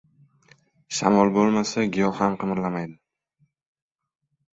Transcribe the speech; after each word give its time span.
•Shamol 0.99 1.29
bo‘lmasa, 1.35 1.83
giyoh 1.97 2.13
ham 2.21 2.37
qimirlamaydi. 2.45 2.95